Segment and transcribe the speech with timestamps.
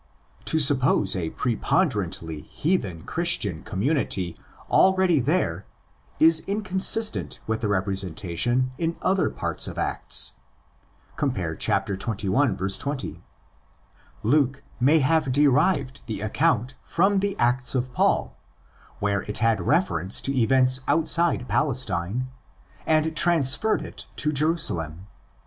[0.45, 4.35] To suppose a preponderantly heathen Christian com munity
[4.67, 5.67] already there
[6.19, 10.37] is inconsistent with the repre sentation in other parts of Acts
[11.17, 11.59] (cf.
[11.59, 12.79] xxi.
[12.79, 13.21] 20).
[14.23, 18.35] Luke may have derived the account from the Acts of Paul,
[18.97, 22.31] where it had reference to events outside Palestine,
[22.87, 25.05] and transferred it to Jerusalem.